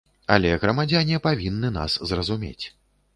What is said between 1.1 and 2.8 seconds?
павінны нас зразумець.